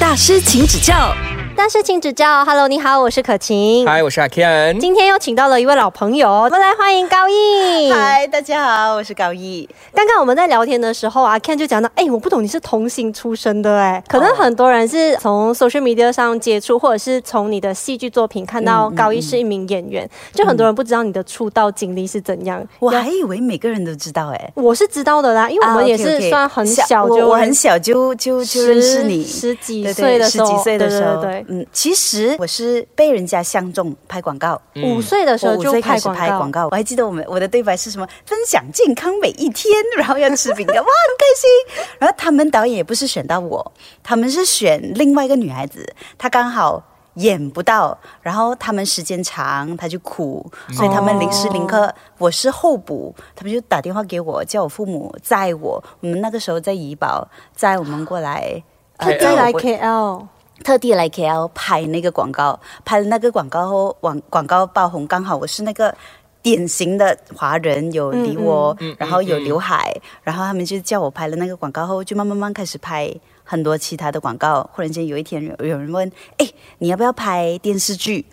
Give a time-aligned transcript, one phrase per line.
[0.00, 1.14] 大师请指教。
[1.56, 3.86] 大师请指教，Hello，你好，我是可晴。
[3.86, 4.78] 嗨，我是阿 Ken。
[4.78, 7.90] 今天又请到了一位老朋友，我们来欢迎高毅。
[7.90, 9.66] 嗨，大家好，我是高毅。
[9.94, 22.62] 刚刚我们在聊天的时候阿，Ken 就讲到，哎，我不懂你是童星出身的，哎，可能很多人是从 social media 上接触，或者是从你的戏剧作品看到高毅是一名演员，就很多人不知道你的出道经历是怎样。
[22.78, 32.36] 我还以为每个人都知道，哎，我是知道的啦，因为我们也是算很小，就我很小就就就认识你，十几岁的时候，十几岁的时候，对，嗯，其实。
[32.38, 36.66] 我是被人家相中拍广告，五岁的时候就开始拍广告。
[36.66, 38.06] 我还记得我们我的对白是什么？
[38.24, 41.86] 分享健康每一天，然后要吃饼干， 哇，很开心。
[41.98, 43.72] 然后他们导演也不是选到我，
[44.02, 46.82] 他们是选另外一个女孩子，她刚好
[47.14, 55.82] 演不到，然后他们时间长，她就哭，所以他们临时临刻，我是候补，他们就打电话给我，叫我父母载我。
[56.00, 58.62] 我们那个时候在怡保载我们过来，
[58.98, 60.26] 再来 KL。
[60.64, 65.94] 特地来 KL 拍那个广告，拍了那个广告后，广广告爆红，刚好我是那个
[66.42, 73.12] 典型的华人，有梨窝，然后有刘海，然后他们就叫我拍了那个广告后，就慢慢慢开始拍
[73.44, 74.68] 很多其他的广告。
[74.72, 76.48] 忽然间有一天有有人问，哎，
[76.78, 78.24] 你要不要拍电视剧？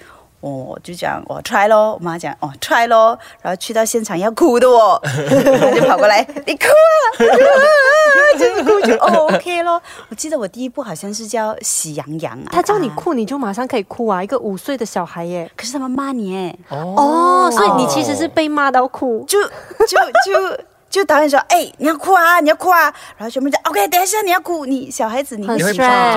[0.51, 5.01] 我就讲我 try 咯，我妈讲哦 try 咯，然后去到现场要哭的我，
[5.73, 7.23] 就跑过来，你哭啊，
[8.37, 9.81] 就哭就 OK 咯。
[10.09, 20.57] 我记得我第一部好像是叫《喜羊羊》啊，他叫你哭你就马上可以哭啊，一个五岁的小孩耶，可是他们骂你哎，哦，所以你其实是被骂到哭，就就就。
[20.57, 20.63] 就
[21.05, 25.65] 导演说：“哎，你要哭啊，你要哭啊！”然后全部讲：“OK，等一下你要哭，你小孩子你很很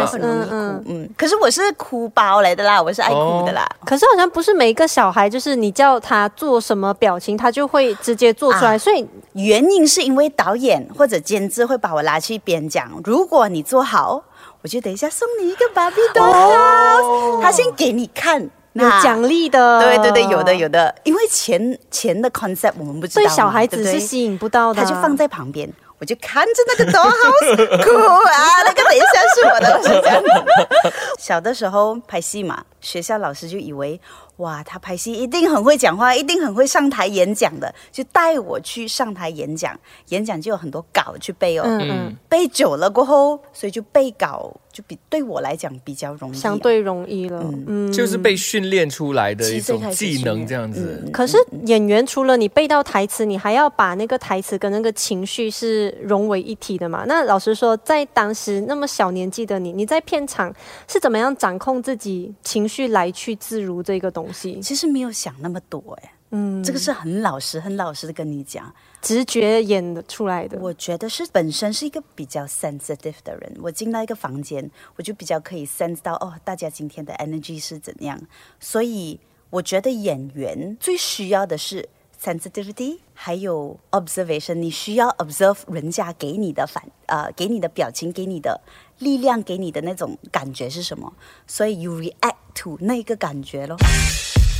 [0.08, 0.50] 很容易哭。”
[0.88, 3.64] 嗯，可是我是哭包来的啦，我是爱哭的啦。
[3.84, 8.76] 可是好像不是每一个小孩，就是你叫他做什么表情，他就会直接做出来。
[8.76, 14.24] 所以原因是因为导演或者监制会把我拉去一边讲：“如果你做好，
[14.62, 18.50] 我就等一下送你一个芭比多好。”他先给你看。
[18.82, 27.08] 有奖励的，对对对，有的有的，因为钱钱的 concept 我们不知道，对小孩子是吸引不到的，他就放在旁边，我就看着那个多好
[27.82, 27.90] 哭
[28.26, 30.92] 啊，那个等一下是我的，是这样的。
[31.18, 34.00] 小的时候拍戏嘛，学校老师就以为。
[34.36, 39.78] 哇，他拍戏一定很会讲话，一定很会上台演讲的，就带我去上台演讲。
[40.08, 47.42] 演讲就有很多稿去背哦，嗯，背久了过后，所以就背稿就比对我来讲比较容易，相对容易了。
[47.66, 51.02] 嗯，就是被训练出来的一种技能这样子。
[51.10, 57.04] 可是演员除了你背到台词，你还要把那个台词跟那个情绪是融为一体的嘛？
[57.06, 60.54] 那老实说，在当时那么小年纪的你，你在片场
[60.86, 64.25] 是怎么样掌控自己情绪来去自如这个东？
[64.60, 70.58] 其实没有想那么多哎，嗯，这个是很老实、很老实的跟你讲，直觉演的出来的。
[70.58, 78.20] 我觉得是本身是一个比较 sensitive 的人，我进到一个房间，我就比较可以 sense 到哦，大家今天的 energy 是怎样。
[78.58, 79.18] 所以
[79.50, 81.88] 我觉得演员最需要的是
[82.22, 84.54] sensitivity，还有 observation。
[84.54, 88.60] 你需要 observe 人家给你的反呃，给你的表情，给你的
[88.98, 91.12] 力量，给你的那种感觉是什么？
[91.46, 93.76] 所以 you react to 那个感觉咯。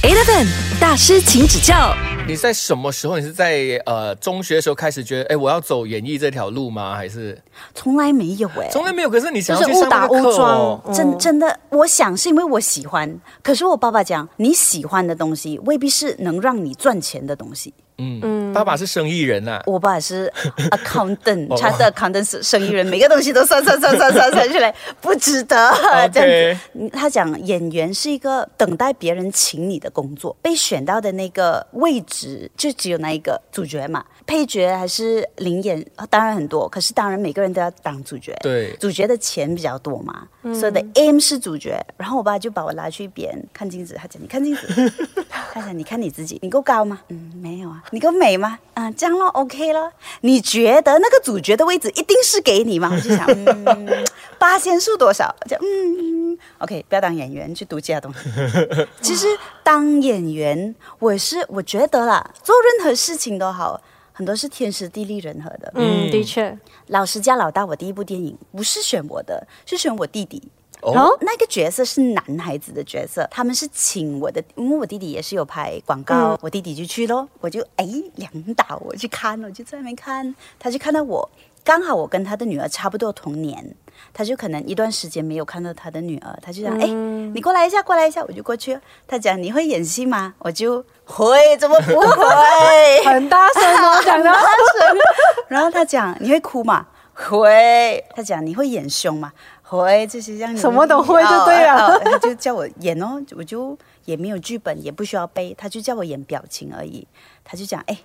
[0.06, 0.46] Eleven
[0.80, 1.92] 大师，请指教。
[2.28, 3.18] 你在什么时候？
[3.18, 6.94] 你是在呃中学的时候开始觉得，哎，我要走演艺这条路吗？
[6.94, 7.36] 还是
[7.74, 8.48] 从来没有？
[8.50, 9.10] 哎，从来没有。
[9.10, 13.20] 可是你想是误打误撞，真真的，我想是因为我喜欢。
[13.42, 17.74] 可是我爸爸讲，你喜欢的东西未必是能让你赚钱的东西。
[17.98, 20.30] 嗯，爸爸是生意人呐，我爸是
[20.70, 25.72] accountant，他的 accountant 是生意人，每个东西都算算算算算算出来， 不值得
[26.12, 26.90] 这样子。
[26.92, 41.80] 他讲演员是一个等待别人请你的工作，被选到的那个位置就只有那一个主角嘛，配角还是灵演，当然很多，可是当然每个人都要当主角，对，主角的钱比较多嘛，所以的 aim 是主角。
[41.96, 44.92] 然后我爸就把我拉去一边看镜子，他讲你看镜子，
[45.52, 47.00] 他讲你看你自己，你够高吗？
[47.08, 47.82] 嗯，没有啊。
[47.92, 48.58] 你够美吗？
[48.74, 49.92] 啊，这样咯 o k 咯。
[50.22, 52.90] 你觉得那个主角的位置一定是给你吗？
[52.92, 53.24] 我就想，
[53.64, 54.04] 嗯，
[54.38, 55.34] 八仙数多少？
[55.48, 58.18] 就嗯，OK，不要当演员，去读其他东西。
[59.00, 59.26] 其实
[59.62, 63.80] 当演员，我是我觉得啦，做任何事情都好，
[64.16, 65.70] 很多是天时地利人和的。
[65.74, 70.42] 嗯，的确，老实家老大，我第一部电影不是选我的，是选我弟弟。
[70.82, 81.28] 然后那个角色是男孩子的角色，他们是请我的，因为我弟弟也是有拍广告，我弟弟就去咯，我就哎两导我去看，我就在那边看，他就看到我，
[81.62, 83.74] 刚好我跟他的女儿差不多同年，
[84.12, 90.34] 他就可能一段时间没有看到他的女儿，他就讲哎你过来一下，过来一下，我就过去，他讲你会演戏吗？
[90.38, 93.04] 我就会，怎么不会？
[93.04, 94.98] 很大声哦，讲的大声，
[95.48, 96.86] 然后他讲你会哭吗？
[97.14, 98.04] 会。
[98.14, 99.32] 他讲你会演凶吗？
[99.62, 107.06] 会，就是让你什么都会就对了哦哦他就叫我演哦，我就也没有剧本，也不需要背，他就叫我演表情而已。
[107.42, 107.98] 他就讲，哎，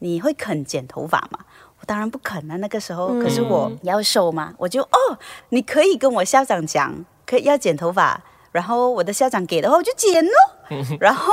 [0.00, 1.38] 你会肯剪头发吗？
[1.80, 5.18] 我当然不肯啊，那个时候，可是我要瘦嘛，我就哦，
[5.50, 8.20] 你可以跟我校长讲，可以要剪头发，
[8.52, 10.32] 然后我的校长给的话，我就剪咯。
[10.98, 11.32] 然后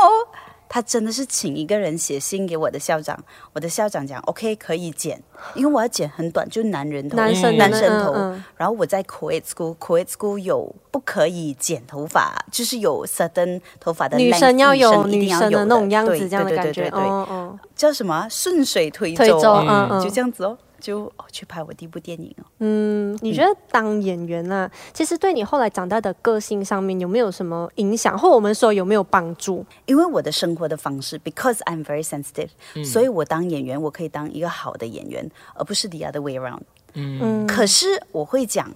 [0.67, 3.17] 他真的是请一个人写信给我的校长，
[3.53, 5.21] 我的校长讲 OK 可以剪，
[5.55, 8.11] 因为我要剪很短，就是男人头，男生男生头。
[8.13, 16.83] 嗯嗯然后我在 Kuwait School，Kuwait School 有不可以剪头发，就是有 certain 头发的女生要有女一定要有生的那种样子，这样感觉。
[16.83, 16.89] 对对对。
[16.91, 18.13] 对哦哦，叫什么？
[18.13, 22.43] 啊顺水推推舟，嗯嗯嗯，就这样子哦，就哦去拍我第一部电影哦。
[22.59, 29.65] 嗯，你觉得当演员啊，其实对你后来长大的个性上面有没有什么影响，或我们说有没有帮助？
[29.85, 32.49] 因为我的生活的方式，because I'm very sensitive，、
[32.83, 36.63] 所以我当演员，我可以当一个好的演员，而不是 the other way around。
[36.95, 38.69] 嗯，可是我会讲，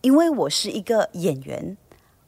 [0.00, 1.76] 因为我是一个演员，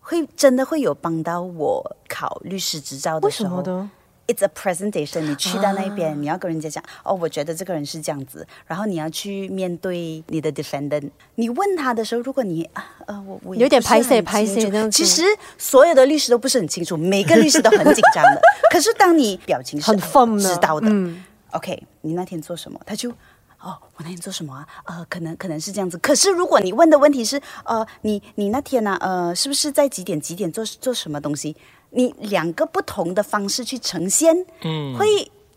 [0.00, 3.56] 会真的会有帮到我考律师执照的时候。
[3.56, 3.88] 什么的？
[4.26, 15.22] It's a presentation，你去到那边，你要跟人家讲哦，我觉得这个人是这样子，然后你要去面对你的 defendant，你问他的时候，如果你啊呃我我有点拍谁拍清楚谁这样子其实
[15.58, 18.40] 所有的律师都不是很清楚，每个律师都很紧张的。
[18.72, 22.80] 可是当你表情是很 firm 的知道的、嗯 o k 你那天做什么？
[22.86, 23.12] 他就。
[23.60, 24.68] 哦，我那天做什么啊？
[24.84, 25.96] 呃，可能可能是这样子。
[25.96, 31.56] 可是如果你问的问题是，呃，你你那天呢、呃，是不是在几点几点做做什么东西？
[31.94, 35.06] 你两个不同的方式去呈现，嗯，会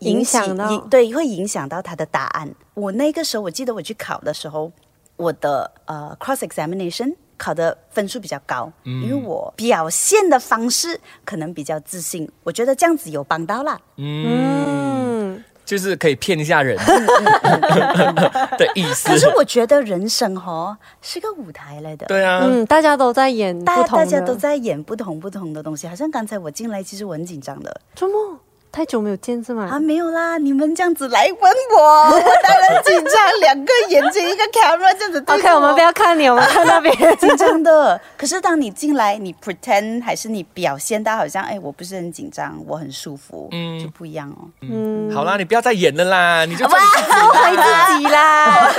[0.00, 0.70] 影响到。
[0.70, 2.48] 影对，会影响到他的答案。
[2.74, 4.70] 我那个时候，我记得我去考的时候，
[5.16, 9.02] 我的呃 cross examination 考的分数比较高，嗯。
[9.02, 13.78] 因为我表现的方式可能比较自信，我觉得这样子有帮到啦。
[13.96, 16.74] 嗯，就是可以骗一下人。
[18.56, 19.10] 的意思。
[19.10, 19.18] 可。
[19.18, 22.06] 是我觉得人生哦是个舞台来的。
[22.06, 27.80] 对啊，嗯，大家都在演大不同的，大家都在演不同不同的东西，好像刚才我进来，其实我很紧张的。
[27.94, 28.38] 周末
[28.70, 29.68] 太久没有见是吗？
[29.72, 36.94] 啊，没有啦，你们这样子来问我，我 当然紧张，两个眼睛一个 camera 这样子对 OK，我们不要看你，我们看那边。
[37.18, 38.00] 紧张的。
[38.16, 44.48] 可是当你进来，你 pretend 还是你表现到好像哎，我不是很紧张，我很舒服，嗯就不一样哦。
[44.62, 47.56] 嗯，好啦，你不要再演了啦，你就做你自己爱
[47.86, 48.70] 自己啦。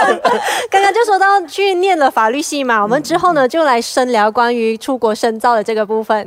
[0.70, 6.26] 刚刚就说到去念了法律系嘛，我们之后呢就来深聊关于出国深造的这个部分。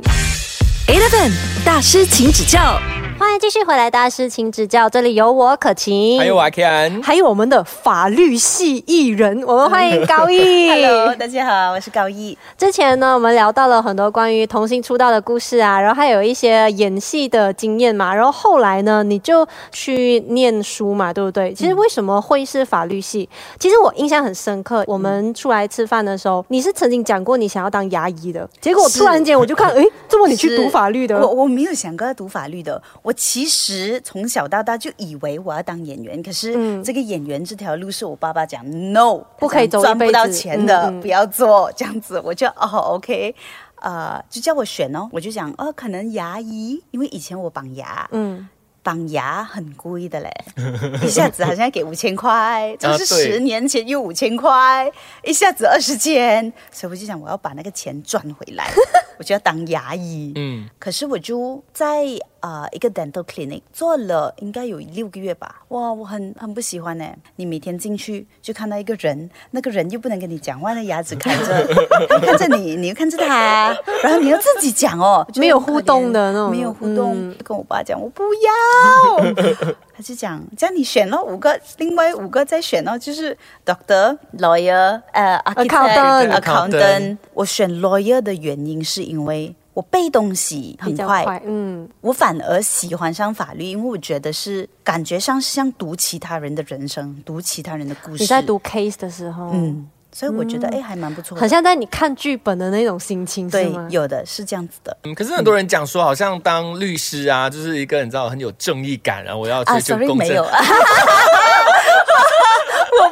[0.86, 1.30] Eleven
[1.64, 2.78] 大师，请指教。
[3.16, 4.88] 欢迎继续回来，大师请指教。
[4.88, 10.68] 这里有我可晴，还有阿 Ken，还有我们的法律系艺人，我们欢迎高毅。
[10.70, 12.36] Hello， 大家好，我是高毅。
[12.58, 18.12] 之前呢，我们聊到了很多关于童星出道的故事啊，然后还有一些演戏的经验嘛。
[18.12, 21.54] 然后后来呢，你就去念书嘛，对不对？
[21.54, 23.28] 其实为什么会是法律系？
[23.60, 31.44] 其实我印象很深刻，我们出来吃饭的时候，你是曾经讲过你想要当牙医的，结果突然间我就看，哎，这么你去是读法律的我？
[31.44, 32.82] 我没有想过要读法律的。
[33.02, 36.84] 我其实从小到大就以为我要当演员，可是嗯。
[36.84, 38.62] 这个演员这条路是我爸爸讲
[38.92, 42.20] no，不可以赚不到钱的，嗯嗯不要做这样子。
[42.22, 43.34] 我就哦 OK，
[43.76, 48.46] 呃，就叫我选哦，我就想哦，可能牙医，因为以前我绑牙，嗯，
[48.82, 50.30] 绑牙很贵的嘞，
[51.02, 54.90] 一下子好像给五千块，这是十年前又五千块，
[55.24, 58.70] 一下子二十千，所以我就想我要把那个钱赚回来，
[59.18, 60.32] 我就要当牙医。
[60.36, 62.04] 嗯，可是我就在
[62.40, 67.04] 啊、呃一个 dental clinic 做了应该有六个月吧，哇，我很很不喜欢呢。
[67.36, 71.66] 你每天进去就看到一个人，那个人又不能跟你讲话，那牙齿看着，
[72.08, 79.34] 他 看着你，你又看着他，然后你要自己讲哦， 没有互动的那种没有互动，嗯跟我爸讲我不要，
[79.96, 87.16] 他就讲这样你选了五个，另外五个再选哦，就是 doctor、lawyer、呃 Accountant accountant。
[87.32, 98.22] 我选 lawyer 的原因是因为我背东西很快，快，嗯，我反而喜欢上法律，因为我觉得是感觉上是像读其他人的人生，读其他人的故事。
[98.22, 101.40] 你在读 case 的时候，嗯，所以我觉得哎、还蛮不错的。
[101.40, 103.72] 很像在你看剧本的那种心情，对，？
[103.90, 104.96] 有的是这样子的。
[105.02, 110.44] 嗯可是很多人讲说，好像当律师啊，就是一个你知道很有正义感啊，我要啊追求公正没有。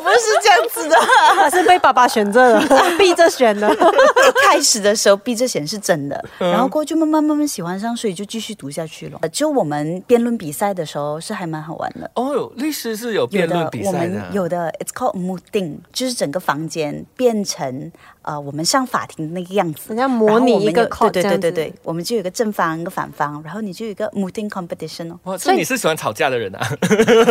[0.03, 0.97] 我不是这样子的。
[1.35, 2.67] 他是被爸爸选择了，
[2.99, 3.73] 逼着选的。
[3.73, 9.19] 一开始的时候逼着选是真的，然后过去慢慢慢慢喜欢上，所以就继续读下去了。
[9.23, 12.11] 呃就我们辩论比赛的时候是还蛮好玩的。
[12.15, 17.91] 哦哟，律师是有有辩论比赛我们，有的，it's called mooting，就是整个房间变成
[18.23, 25.19] 呃，我们上法庭那个样子，人家模拟一个对对对对对，我们就有一个正方一个反方，然后你就有一个 mooting competition 哦。
[25.25, 26.61] 哇，所以你是喜欢吵架的人啊？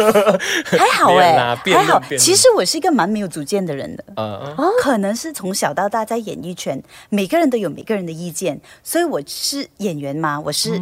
[0.66, 10.80] 还好哎、 辩啊辩还好其实我是一个蛮没有主见的人的，呃，可能是从小到大在演艺圈，每个人都有每个人的意见，所以我是演员嘛，我是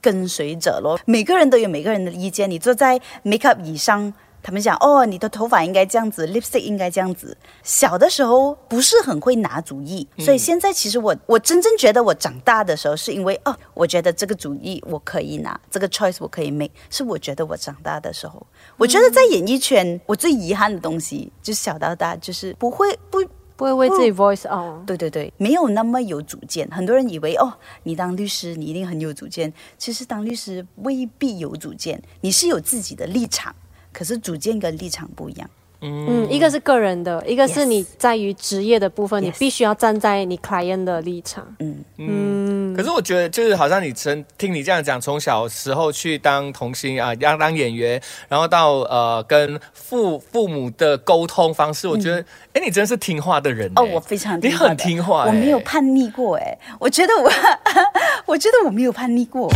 [0.00, 0.98] 跟随者咯。
[1.06, 4.12] 每个人都有每个人的意见，你坐在 make up 椅上。
[4.42, 7.36] 他们讲哦，你的头发应该这样子，lipstick 应该这样子。
[7.62, 18.46] 小的时候不是很会拿主意，所以现在其实我我真正觉得我长大的时候，是因为哦，我觉得这个主意我可以拿，这个 choice 我可以 make，是我觉得我长大的时候。
[18.76, 23.22] 我觉得在演艺圈，我最遗憾的东西，就是小到大就是不会不
[23.56, 24.86] 不会为自己 voice out。
[24.86, 26.66] 对对对，没有那么有主见。
[26.70, 27.52] 很多人以为哦，
[27.82, 33.54] 你当律师你一定很有主见，其实当律师未必有主见，你是有自己的立场，
[33.92, 35.48] 可是主见跟立场不一样。
[35.80, 41.46] 嗯，一个是个人的，一个是你在于职业的部分，你必须要站在你 client 的立场。
[41.60, 41.84] 嗯。
[41.98, 54.68] 嗯，可是我觉得，就是好像你从听你这样讲，从小时候去当童星啊，要当演员，然后到呃跟父父母的沟通方式，我觉得，哎、你真是听话的人、哦，哎我非常你听话的。
[54.70, 57.30] 很听话、我没有哎叛逆过哎，我觉得我，
[58.26, 59.48] 我觉得我没有叛逆过。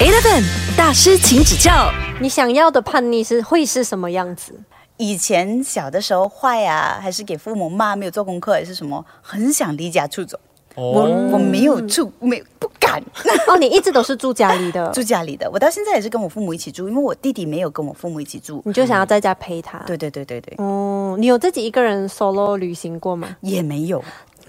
[0.00, 0.42] Eleven
[0.76, 1.88] 大师，请指教。
[2.20, 4.52] 你想要的叛逆是会是什么样子？
[4.96, 10.38] 以前小的时候坏啊，还是给父母骂，没有做功课，还是什么，很想离家出走。
[10.74, 13.00] 我我没有出，没不敢
[13.46, 15.48] 哦，你一直都是住家里的， 住家里的。
[15.48, 18.60] 我到现在也是跟我父母一起住，因为我弟弟没有跟我父母一起住。
[18.66, 19.78] 你就想要在家陪他。
[19.86, 24.02] 对对对对对，哦，你有自己一个人 solo 旅行过吗也没有。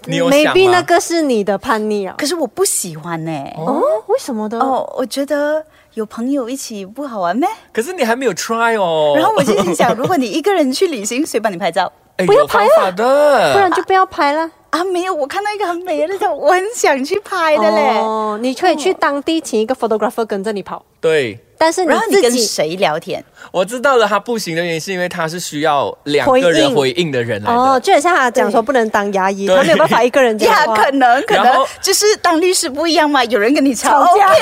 [0.08, 2.16] 你有想那个是你的叛逆啊。
[2.18, 4.60] 可是我不喜欢呢、哦，为什么的？
[4.60, 7.48] 哦，我觉得有朋友一起不好玩咩？
[7.74, 9.14] 可是你还没有 try 哦。
[9.16, 14.50] 然后我就心想，如果你一个人去旅行，谁帮你拍照哎不要拍法的，不然就不要拍了。
[14.70, 14.84] 啊？
[14.86, 17.98] 没有，我看到一个很美的照，我很想去拍的嘞。
[17.98, 21.40] 哦，你可以去当地请一个 photographer 跟着你跑，对。
[21.66, 23.24] 但是你然后你自己跟谁聊天？
[23.52, 27.58] 我知道了，他不行的原因是因为他是需要两个人回应的人来的。
[27.60, 30.76] 哦，就很像他讲说不能当牙医，他没有办法一个人讲 呀，话。
[30.76, 34.30] 可能可能就是当律师不一样嘛，有人跟你吵吵架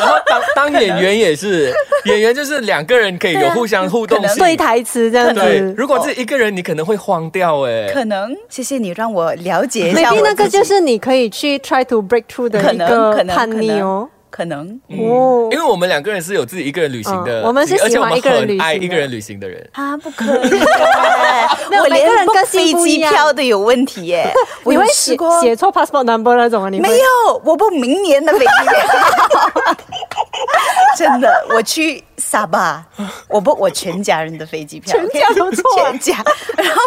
[0.00, 1.72] 然后当当演员也是，
[2.04, 4.20] 演员就是两个人可以有互相互动。
[4.36, 5.74] 对台词这样，子。
[5.74, 7.88] 如果是一个人，你可能会慌掉哎。
[7.90, 8.36] 可能。
[8.50, 14.08] 谢谢你让我了解一下 maybe 那个就是你可以去 try to break through 的一个叛逆哦。
[14.34, 14.68] 可能。
[14.88, 19.68] 哦因为我们两个人是有自己一个人旅行的，嗯我们是而且我们喜欢一个人旅行爱一个人旅行的人。
[19.72, 24.32] 啊，不可 我连人性飞机票都有问题耶。
[24.64, 26.68] 我有你会写写错 passport number 那种啊？
[26.68, 29.76] 你会没有，我不明年的飞机票。
[30.96, 32.84] 真的，我去沙巴，
[33.28, 36.24] 我不我全家人的飞机票，全家都错啊 全家。
[36.56, 36.80] 然后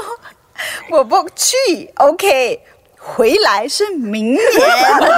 [0.90, 1.56] 我不去
[1.96, 2.60] ，OK，
[3.16, 4.42] 回来是明年。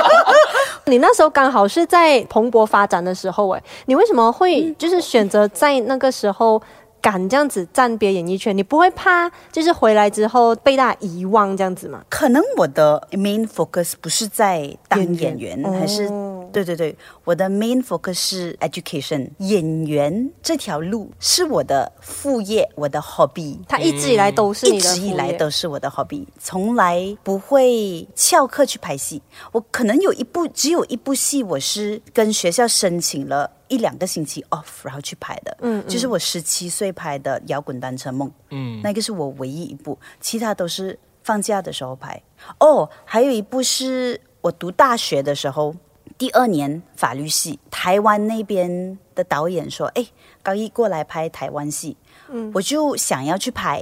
[0.85, 6.61] 你那时候刚好是在蓬勃发展的时候，哎，你为什么嗯会就是选择在那个时候
[7.01, 8.55] 敢这样子暂别演艺圈？
[8.57, 12.01] 你不会怕就是回来之后被大家遗忘这样子吗？
[12.09, 19.29] 可能我的 main focus 不是在当演演员员，还是哦对对对，我的 main focus 是 education。
[19.39, 23.57] 演员这条路是我的副业，我的 hobby。
[23.67, 29.21] 它一直以来都是一直以来都是我的 hobby，从来不会翘课去拍戏。
[29.51, 35.57] 我可能有一部，只有一部戏，我是跟学校申请了一两个星期 off，然后去拍的。
[35.61, 38.27] 嗯，就是我十七岁拍的《摇滚单车梦》。
[38.51, 42.21] 嗯，那个是我唯一一部，其他都是放假的时候拍。
[42.59, 45.73] 哦，还有一部是我读大学的时候。
[46.19, 50.05] 第二年法律系，台湾那边的导演说：“哎，
[50.43, 51.95] 高一过来拍台湾戏。”
[52.29, 53.81] 嗯，我就想要去拍，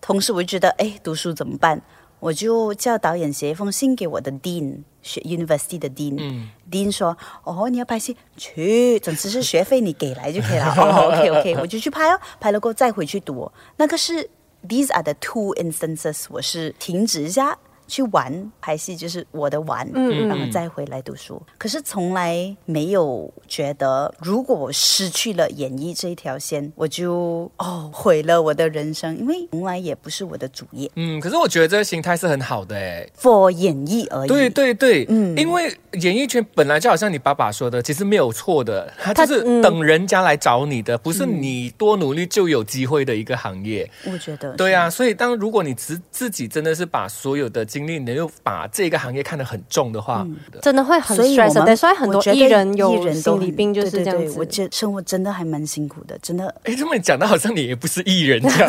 [0.00, 1.80] 同时我就觉得，哎，读书怎么办？
[2.18, 6.48] 我就叫导演写一封信给我的 dean，学 university 的 dean。
[6.68, 10.74] dean 说：“哦，你要拍戏，去，总之是学费你给来就可以了。
[10.76, 13.52] 哦，OK OK，我就去拍哦，拍了过后再回去读哦。
[13.76, 14.28] 那个是
[14.68, 17.56] these are the two instances，我是停止一下。
[17.90, 21.42] 去玩拍戏就是我的玩，然后再回来读书。
[21.58, 33.06] 可是从来没有觉得，如果我失去了演艺这一条线，我就哦毁了我的人生，因为从来也不是我的主业嗯，可是我觉得这个心态是很好的哎。
[33.20, 34.28] ，for 演艺而已。
[34.28, 35.70] 对对对，嗯，因为
[36.00, 43.90] 演艺圈本来就好像你爸爸说的，其实没有错的，他他就是嗯等人家来找你的，不是你多努力就有机会的一个行业。
[44.06, 50.26] 我觉得对啊，所以当如果你自自己真的是把所有的精经历，你又把这个行业看得很重的话，
[50.60, 51.64] 真的会很所以我 stress 的。
[51.64, 54.34] 们所以很多艺人有艺人心理病就是这样子。
[54.34, 56.54] 对我觉得生活真的还蛮辛苦的，真的。
[56.64, 58.68] 哎，这么讲的好像你也不是艺人这样。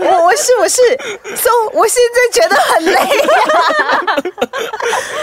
[0.00, 0.80] 我我是我是
[1.36, 2.98] ，so 我现在觉得很累。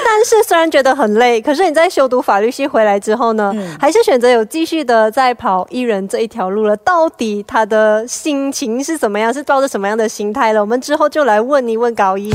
[0.05, 6.77] 但是虽然觉得很累，可是你在修读法律系回来之后呢，嗯还是选择有继续的在跑艺人这一条路了。
[6.77, 9.33] 到底他的心情是怎么样？
[9.33, 10.61] 是抱着什么样的心态了？
[10.61, 12.33] 我们之后就来问一问高一。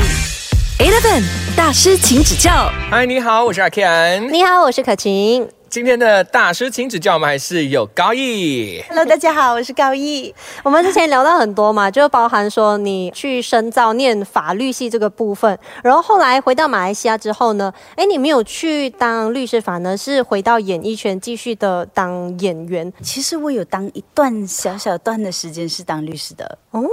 [0.78, 1.22] Eleven
[1.56, 2.70] 大师，请指教。
[2.90, 4.30] 嗨，你好，我是阿 Ken。
[4.30, 5.48] 你好，我是可晴。
[5.68, 8.80] 今天的大师请指教，我们还是有高毅。
[8.88, 10.32] Hello，大家好，我是高毅。
[10.62, 22.90] 我们之前聊到很多嘛，就包含说你去深造念法律系这个部分，然后后来回到马来西亚之后呢，哎，你没有去当律师，反而是回到演艺圈继续的当演员。
[23.02, 26.84] 其实我有当一段小小段的时间是当律师的，哦，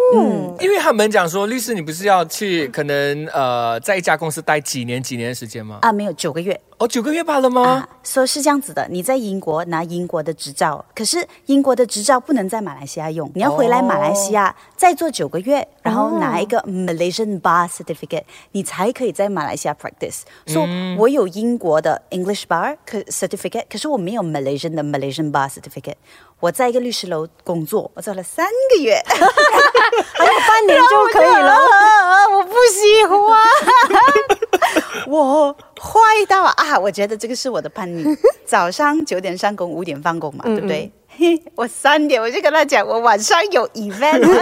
[0.60, 5.78] 因为他们讲说，律师你不是要去可能呃在一家公司待几年几年的时间吗？
[5.84, 7.62] 啊，没有九个月哦，九个月罢了吗？
[7.62, 20.22] 啊，说是这样子的，你在英国拿英国的执照，可是英国的执照不能在马来西亚用，你要回来马来西亚、再做九个月，然后拿一个 Malaysian Bar Certificate，你才可以在马来西亚 practice。
[20.48, 25.96] 所、以我有英国的 English Bar Certificate，可是我没有 Malaysian 的 Malaysian Bar Certificate。
[26.40, 31.54] 我在一个律师楼工作，我做了三个月， 还有半年就可以了。
[31.54, 34.53] 啊，我不喜欢，
[35.08, 36.78] 我坏到啊！
[36.80, 38.04] 我觉得这个是我的叛逆。
[38.46, 40.92] 早上九点上工，五点放工嘛，对不对？
[41.18, 44.42] 嘿 我三点我就跟他讲，我晚上有 event 了，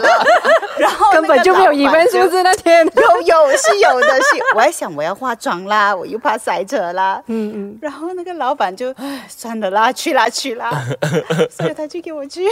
[0.78, 2.86] 然后根本就没有 event，是不是那天？
[2.86, 10.70] 有有是有的是，我还想我要化妆啦，我又怕塞车啦，嗯嗯，然后那个老板就唉算了啦，去啦去啦，
[11.50, 12.44] 所以他就给我去。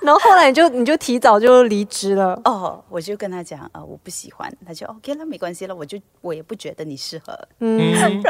[0.00, 2.40] 然后后来你就你就提早就离职了。
[2.44, 7.36] 哦，我就跟他讲，呃，我不喜欢，他就 OK 了，没关系了，我就我也不觉得你适合。
[7.60, 7.78] 嗯，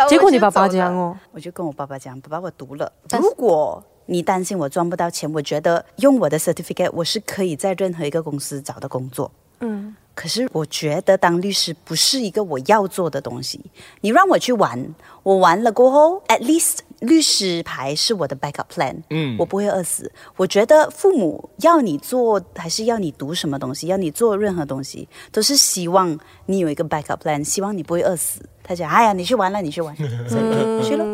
[0.08, 9.30] 结果你爸爸走了这样哦，我就跟我爸爸讲，爸爸我读了，如果你担心我赚不到钱，我觉得用我的 certificate 我是可以在任何一个公司找到工作。
[9.60, 13.58] 嗯，可是我觉得当律师不是一个我要做的东西。
[14.02, 18.96] 你让我去玩，我玩了过后，at least 律师牌是我的 backup plan。
[19.08, 20.12] 嗯我不会饿死。
[20.36, 28.42] 我觉得父母要你做，还是要你读什么东西，要你做任何东西，都是希望你有一个 backup plan，希望你不会饿死。
[28.62, 29.96] 他讲：“哎呀，你去玩了，你去玩，
[30.28, 31.04] 所以就去了。”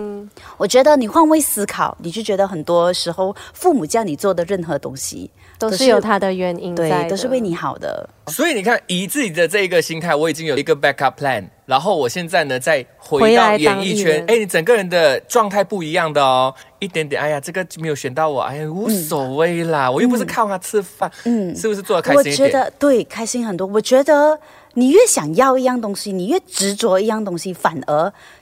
[0.56, 8.08] 我觉得你换位思考，你就觉得很多时候父母叫你做的任何东西都是有他的原因在对，都是为你好的。
[8.28, 22.52] 所以你看，以自己的这一个心态，我已经有一个 backup plan，然后我现在呢再回到演艺圈哎，你整个人的状态不一样的哦，一点点，哎呀，这个没有选到我，哎呀，无所谓啦，我又不是靠他吃饭，嗯，是不是做的开我觉心一点？
[22.52, 23.66] 得对，开心很多。
[23.66, 24.38] 我觉得
[24.74, 28.12] 你越想要一样东西，你越执着一样东西，反而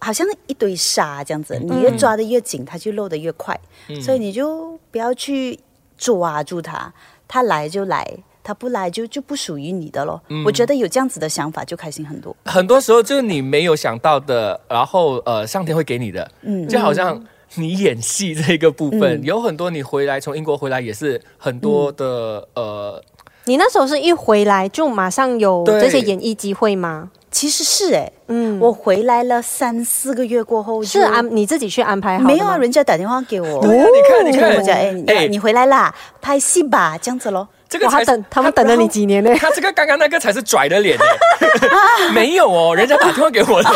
[0.00, 3.58] 好像一堆沙这样子，你越抓的越紧，它就漏的越快。
[4.02, 5.58] 所以你就不要去
[5.96, 6.92] 抓住它，
[7.28, 8.18] 它来就来。
[8.42, 10.20] 它不来就就不属于你的咯。
[10.46, 12.34] 我觉得有这样子的想法就开心很多。
[12.46, 17.22] 很多时候就是你没有想到的，然后呃，上天会给你的，嗯，就好像
[17.56, 23.00] 你演戏这个部分，有很多你回来从英国回来也是很多的、呃，
[23.44, 27.10] 你那时候是一回来就马上有对这些演艺机会吗？
[27.30, 33.60] 其实是哎、嗯，我回来了三四个月过后是安你自己去安排好没有啊，人家打电话给我。
[33.60, 37.48] 对啊你看你看跟我讲，哎，你哎你回来啦，拍戏吧，这样子咯。
[37.68, 39.32] 这个才等他们等了你几年呢？
[39.38, 41.04] 他这个刚刚那个才是拽的脸耶，
[42.12, 43.70] 没有哦，人家打电话给我的。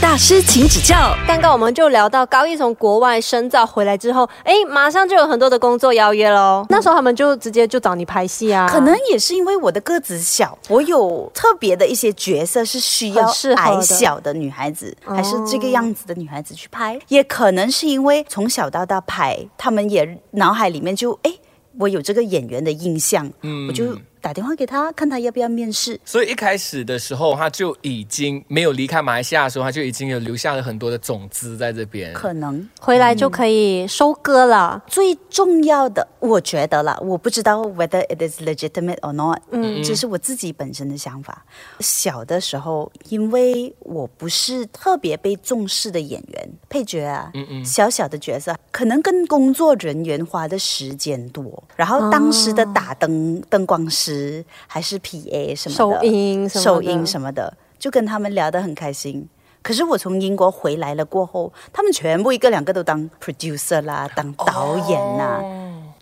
[0.00, 1.16] 大师，请指教。
[1.26, 6.64] 刚刚我们就聊到高一从国外深造回来之后，哎，马上就有很多的工作邀约喽。
[6.68, 16.98] 那时候他们就直接就找你拍戏啊，可能也是因为我的个子小，我有特别的一些角色是需要矮小的女孩子，哦还是这个样子的女孩子去拍。
[17.08, 21.32] 也可能是因为从小到大拍，他们也脑海里面就哎，
[21.78, 26.00] 我有这个演员的印象，嗯我就打电话给他，看他要不要面试。
[26.04, 32.14] 所以一开始的时候，他就已经没有离开马来西亚的时候，他就已经有留下了很多的种子在这边。
[32.14, 34.80] 可能回来就可以收割了。
[34.86, 41.44] 最重要的，我觉得啦，我不知道 whether it is legitimate or not，嗯，这是我自己本身的想法。
[41.80, 54.11] 小的时候，因为我不是特别被重视的演员、配角啊，嗯嗯，小小的角色，可能跟工作人员花的时间多，然后当时的打灯、灯光师
[54.66, 56.62] 还是 PA 什么的，收音什么的。
[56.62, 59.28] 收音什么的，就跟他们聊得很开心。
[59.62, 65.40] 可是我从英国回来了过后，他们全部一个两个都当 producer 啦，当导演啦，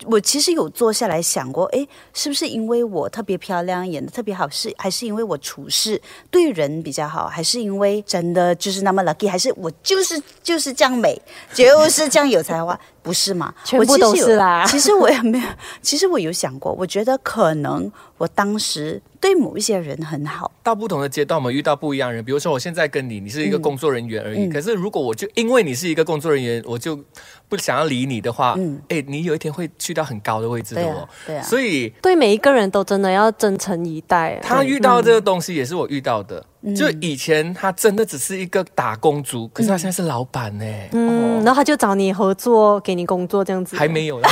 [0.05, 11.19] 我其实有坐下来想过，哎，是不是因为我特别漂亮，演的特别好，是还是因为我处事对人比较好，还是因为真的就是那么 lucky，还是我就是就是这样美，
[11.53, 13.53] 就是这样有才华， 不是吗？
[13.63, 15.45] 全部都是啦 其实我也没有，
[15.81, 22.25] 其实我有想过，我觉得可能我当时对某一些人很好，到不同的阶段，我们遇到不一样的人。
[22.25, 24.45] 比如说，我现在跟你，你是一个工作人员而已。
[24.45, 26.99] 嗯可是，如果我就因为你是一个工作人员，我就
[27.47, 31.43] 不想要理你的话，嗯哎，你有一天会去到很高的位置的哦对啊。，对啊。
[31.43, 34.39] 所以对每一个人都真的要真诚以待。
[34.41, 36.43] 他遇到这个东西也是我遇到的。
[36.63, 43.75] 嗯就以前他真的只是一个打工族，可是他现在是老板呢，嗯，然后他就找你合作，给你工作这样子。
[43.75, 44.29] 还没有啦，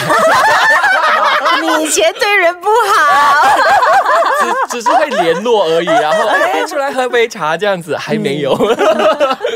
[1.61, 3.47] 你以前对人不好，
[4.69, 8.55] 只只是会联络而已，然后哎出来喝杯茶这样子，还没有。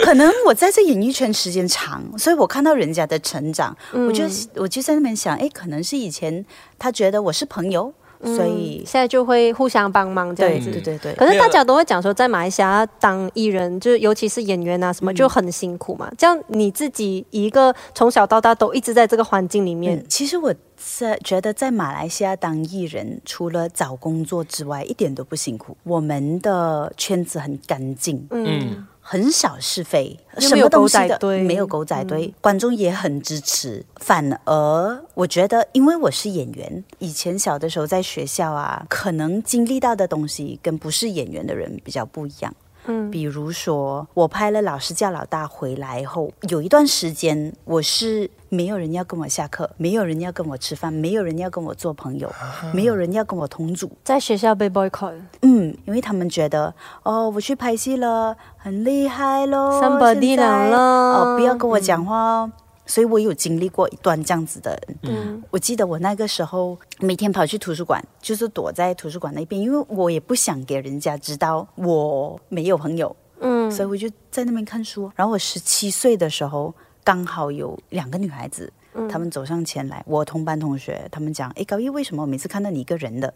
[0.04, 4.24] 可能我在这演艺圈时间长，所以我看到人家的成长，我就
[4.56, 6.46] 我就在那边想，哎，可能是以前
[6.78, 7.94] 他觉得我是朋友，
[8.24, 10.72] 所以现在就会互相帮忙这对样子。
[10.72, 11.14] 对对对。
[11.14, 16.10] 可是大家都会讲说，在马来西亚当艺人，就是尤其是演员啊，什么就很辛苦嘛。
[16.18, 20.54] 这样你自己一个从小到大都一直在这个环境里面嗯，，其实我
[20.86, 25.76] 在觉得在马来西亚当艺人，除了找工作之外，一点都不辛苦。
[25.84, 33.84] 我们的圈子很干净，嗯，很少是非，什么东西的没有狗仔队，观众也很支持。
[33.98, 42.54] 反而我觉得，因为我是演员，以前小的时候在学校啊，可能经历到的东西跟不是演员的人比较不一样。
[42.86, 43.10] 嗯。
[43.12, 52.32] 比如说，我拍了《老师叫老大》回来后，有一段时间我是没有人要跟我下课，没有人要跟我吃饭，没有人要跟我做朋友，
[52.74, 53.92] 没有人要跟我同组。
[54.04, 60.70] 在学校被 boycott，嗯，因为他们觉得哦，我去拍戏了，很厉害喽 Somebody 现在。
[60.70, 60.78] 了。
[60.78, 62.52] 哦，不要跟我讲话哦。
[62.94, 64.98] 所以我有经历过一段这样子的人。
[65.02, 75.12] 嗯我记得我那个时候每天跑去图书馆，就是躲在图书馆那边，因为我也不想给人家知道我没有朋友，嗯，所以我就在那边看书。
[75.16, 76.72] 然后我十七岁的时候，
[77.04, 78.72] 刚好有两个女孩子，
[79.10, 83.34] 她们走上前来，我同班同学，她们讲：“诶，高一为什么我每次看到你一个人的，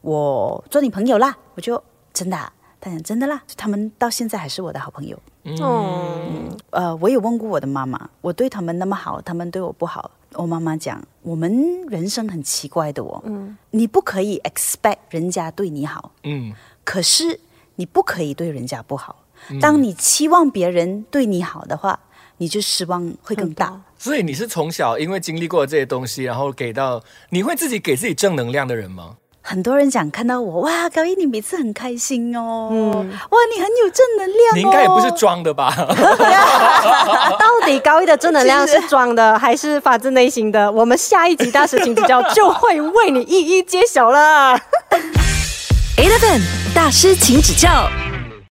[0.00, 1.80] 我做你朋友啦？”我就
[2.12, 5.16] 真的、啊，她讲真的啦，他们到现在还是我的好朋友。
[5.60, 6.18] 哦，
[6.70, 10.10] 呃，我也问过我的妈妈，我对他们那么好，他们对我不好。
[10.32, 16.52] 我妈妈讲，我们人生很奇怪的哦，嗯你不可以 expect 人家对你好，嗯，
[16.84, 17.40] 可是
[17.76, 19.24] 你不可以对人家不好。
[19.60, 21.98] 当你期望别人对你好的话，
[22.38, 23.80] 你就失望会更大。
[23.96, 29.16] 所以你是从小因为经历过这些东西，然后给到你会自己给自己正能量的人吗？
[29.48, 32.92] 很多人讲看到我，哇，高一你每次很开心哦，嗯
[33.30, 34.54] 哇，你很有正能量、哦。
[34.56, 35.72] 你应该也不是装的吧？
[37.38, 40.70] 到底高一的正能量是装的还是发自内心的？
[40.72, 44.58] 我们下一集大师请指教就会为你一一揭晓了。
[45.96, 46.40] Eleven
[46.74, 47.88] 大师请指教。